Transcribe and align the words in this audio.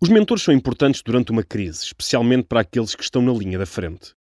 Os 0.00 0.08
mentores 0.08 0.44
são 0.44 0.54
importantes 0.54 1.02
durante 1.02 1.32
uma 1.32 1.42
crise, 1.42 1.86
especialmente 1.86 2.44
para 2.44 2.60
aqueles 2.60 2.94
que 2.94 3.02
estão 3.02 3.20
na 3.20 3.32
linha 3.32 3.58
da 3.58 3.66
frente. 3.66 4.14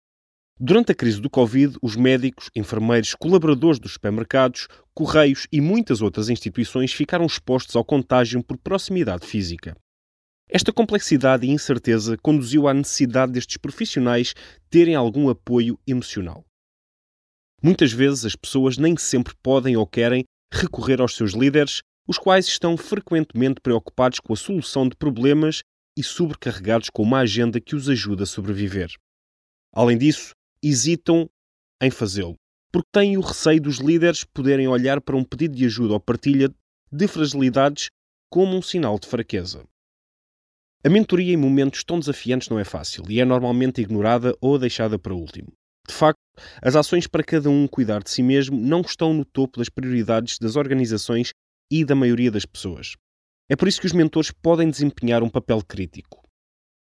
Durante 0.59 0.93
a 0.93 0.95
crise 0.95 1.21
do 1.21 1.29
Covid, 1.29 1.77
os 1.83 1.97
médicos, 1.97 2.49
enfermeiros, 2.55 3.13
colaboradores 3.17 3.81
dos 3.81 3.95
supermercados, 3.95 4.69
correios 4.95 5.49
e 5.51 5.61
muitas 5.61 6.01
outras 6.01 6.29
instituições 6.29 6.93
ficaram 6.93 7.27
expostos 7.27 7.75
ao 7.75 7.85
contágio 7.85 8.41
por 8.45 8.57
proximidade 8.57 9.27
física. 9.27 9.77
Esta 10.49 10.73
complexidade 10.73 11.45
e 11.45 11.51
incerteza 11.51 12.17
conduziu 12.19 12.69
à 12.69 12.75
necessidade 12.75 13.33
destes 13.33 13.57
profissionais 13.57 14.33
terem 14.71 14.95
algum 14.95 15.29
apoio 15.29 15.77
emocional. 15.85 16.45
Muitas 17.61 17.93
vezes 17.93 18.25
as 18.25 18.37
pessoas 18.37 18.79
nem 18.79 18.97
sempre 18.97 19.35
podem 19.43 19.77
ou 19.77 19.89
querem 19.89 20.25
recorrer 20.53 21.01
aos 21.01 21.17
seus 21.17 21.33
líderes, 21.33 21.83
os 22.07 22.19
quais 22.19 22.47
estão 22.47 22.77
frequentemente 22.77 23.61
preocupados 23.61 24.21
com 24.21 24.33
a 24.33 24.37
solução 24.37 24.89
de 24.89 24.97
problemas 24.97 25.63
e 25.97 26.03
sobrecarregados 26.03 26.91
com 26.91 27.03
uma 27.03 27.21
agenda 27.21 27.61
que 27.61 27.75
os 27.75 27.89
ajuda 27.89 28.25
a 28.25 28.27
sobreviver. 28.27 28.93
Além 29.73 29.97
disso, 29.97 30.33
hesitam 30.63 31.29
em 31.81 31.91
fazê-lo, 31.91 32.37
porque 32.73 32.89
têm 32.93 33.17
o 33.17 33.21
receio 33.21 33.61
dos 33.61 33.79
líderes 33.79 34.25
poderem 34.25 34.69
olhar 34.69 35.01
para 35.01 35.17
um 35.17 35.25
pedido 35.25 35.57
de 35.57 35.67
ajuda 35.67 35.95
ou 35.95 36.01
partilha 36.01 36.49
de 36.91 37.09
fragilidades 37.09 37.91
como 38.31 38.57
um 38.57 38.63
sinal 38.63 38.99
de 38.99 39.07
fraqueza. 39.07 39.65
A 40.85 40.89
mentoria 40.91 41.33
em 41.33 41.37
momentos 41.37 41.83
tão 41.83 41.99
desafiantes 41.99 42.49
não 42.49 42.59
é 42.59 42.65
fácil 42.65 43.05
e 43.09 43.21
é 43.21 43.25
normalmente 43.25 43.81
ignorada 43.81 44.37
ou 44.41 44.59
deixada 44.59 44.99
para 44.99 45.15
último. 45.15 45.53
De 45.87 45.95
facto, 45.95 46.19
as 46.61 46.77
ações 46.77 47.07
para 47.07 47.23
cada 47.23 47.49
um 47.49 47.67
cuidar 47.67 48.03
de 48.03 48.11
si 48.11 48.23
mesmo 48.23 48.59
não 48.59 48.81
estão 48.81 49.15
no 49.15 49.25
topo 49.25 49.59
das 49.59 49.69
prioridades 49.69 50.39
das 50.39 50.57
organizações 50.57 51.33
e 51.81 51.85
da 51.85 51.97
maioria 51.97 52.31
das 52.31 52.47
pessoas. 52.47 52.95
É 53.49 53.57
por 53.57 53.67
isso 53.67 53.81
que 53.81 53.87
os 53.87 53.93
mentores 53.93 54.31
podem 54.31 54.71
desempenhar 54.71 55.25
um 55.25 55.29
papel 55.29 55.61
crítico. 55.61 56.23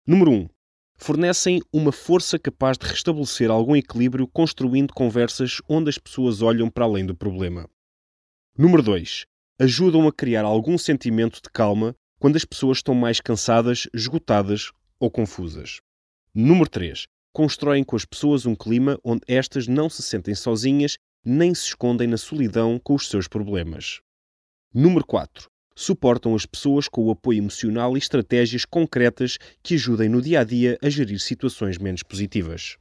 Número 0.07 0.31
1. 0.31 0.35
Um, 0.35 0.47
fornecem 0.95 1.61
uma 1.73 1.91
força 1.91 2.39
capaz 2.39 2.77
de 2.77 2.87
restabelecer 2.87 3.51
algum 3.51 3.75
equilíbrio 3.75 4.25
construindo 4.27 4.93
conversas 4.93 5.61
onde 5.67 5.89
as 5.89 5.97
pessoas 5.97 6.41
olham 6.41 6.69
para 6.69 6.85
além 6.85 7.05
do 7.05 7.13
problema. 7.13 7.69
Número 8.57 8.81
2. 8.81 9.25
Ajudam 9.59 10.07
a 10.07 10.13
criar 10.13 10.45
algum 10.45 10.77
sentimento 10.77 11.41
de 11.41 11.49
calma 11.51 11.93
quando 12.17 12.37
as 12.37 12.45
pessoas 12.45 12.77
estão 12.77 12.95
mais 12.95 13.19
cansadas, 13.19 13.89
esgotadas 13.93 14.71
ou 14.99 15.11
confusas. 15.11 15.81
Número 16.33 16.69
3. 16.69 17.07
Constroem 17.33 17.83
com 17.83 17.97
as 17.97 18.05
pessoas 18.05 18.45
um 18.45 18.55
clima 18.55 18.97
onde 19.03 19.21
estas 19.27 19.67
não 19.67 19.89
se 19.89 20.01
sentem 20.01 20.33
sozinhas 20.33 20.97
nem 21.25 21.53
se 21.53 21.65
escondem 21.65 22.07
na 22.07 22.17
solidão 22.17 22.79
com 22.81 22.95
os 22.95 23.09
seus 23.09 23.27
problemas. 23.27 23.99
Número 24.73 25.05
4. 25.05 25.49
Suportam 25.73 26.35
as 26.35 26.45
pessoas 26.45 26.89
com 26.89 27.05
o 27.05 27.11
apoio 27.11 27.37
emocional 27.37 27.95
e 27.95 27.99
estratégias 27.99 28.65
concretas 28.65 29.37
que 29.63 29.75
ajudem 29.75 30.09
no 30.09 30.21
dia 30.21 30.41
a 30.41 30.43
dia 30.43 30.77
a 30.81 30.89
gerir 30.89 31.19
situações 31.19 31.77
menos 31.77 32.03
positivas. 32.03 32.77